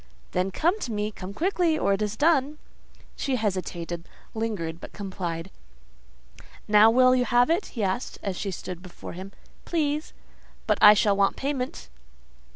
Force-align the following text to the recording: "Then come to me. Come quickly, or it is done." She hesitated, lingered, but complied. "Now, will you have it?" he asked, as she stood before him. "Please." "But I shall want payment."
"Then 0.31 0.49
come 0.49 0.79
to 0.79 0.91
me. 0.91 1.11
Come 1.11 1.31
quickly, 1.31 1.77
or 1.77 1.93
it 1.93 2.01
is 2.01 2.17
done." 2.17 2.57
She 3.15 3.35
hesitated, 3.35 4.09
lingered, 4.33 4.81
but 4.81 4.93
complied. 4.93 5.51
"Now, 6.67 6.89
will 6.89 7.13
you 7.15 7.23
have 7.25 7.51
it?" 7.51 7.67
he 7.67 7.83
asked, 7.83 8.17
as 8.23 8.35
she 8.35 8.49
stood 8.49 8.81
before 8.81 9.13
him. 9.13 9.31
"Please." 9.63 10.13
"But 10.65 10.79
I 10.81 10.95
shall 10.95 11.15
want 11.15 11.35
payment." 11.35 11.87